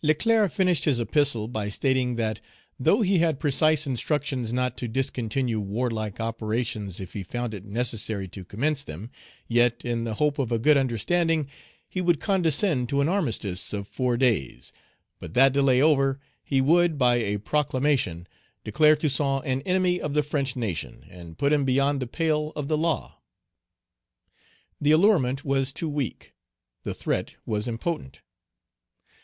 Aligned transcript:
Leclerc 0.00 0.48
finished 0.52 0.84
his 0.84 1.00
epistle 1.00 1.48
by 1.48 1.68
stating 1.68 2.14
that, 2.14 2.40
though 2.78 3.00
he 3.02 3.18
had 3.18 3.40
precise 3.40 3.84
instructions 3.84 4.52
not 4.52 4.76
to 4.78 4.86
discontinue 4.86 5.58
warlike 5.58 6.20
operations 6.20 7.00
if 7.00 7.14
he 7.14 7.24
found 7.24 7.52
it 7.52 7.64
necessary 7.64 8.28
to 8.28 8.44
commence 8.44 8.84
them, 8.84 9.10
yet, 9.48 9.84
in 9.84 10.04
the 10.04 10.14
hope 10.14 10.38
of 10.38 10.52
a 10.52 10.58
good 10.60 10.76
understanding, 10.76 11.48
he 11.88 12.00
would 12.00 12.20
condescend 12.20 12.88
to 12.88 13.00
an 13.00 13.08
armistice 13.08 13.72
of 13.72 13.88
four 13.88 14.16
days, 14.16 14.72
but, 15.18 15.34
that 15.34 15.52
delay 15.52 15.82
over, 15.82 16.20
he 16.44 16.60
would, 16.60 16.96
by 16.96 17.16
a 17.16 17.40
proclamation, 17.40 18.28
declare 18.62 18.94
Toussaint 18.94 19.42
an 19.44 19.62
enemy 19.62 20.00
of 20.00 20.14
the 20.14 20.22
French 20.22 20.54
nation, 20.54 21.04
and 21.10 21.36
put 21.38 21.52
him 21.52 21.64
beyond 21.64 21.98
the 21.98 22.06
pale 22.06 22.52
of 22.54 22.68
the 22.68 22.78
law. 22.78 23.20
The 24.80 24.92
allurement 24.92 25.44
was 25.44 25.72
too 25.72 25.88
weak; 25.88 26.34
the 26.84 26.94
threat 26.94 27.34
was 27.44 27.66
impotent. 27.66 28.20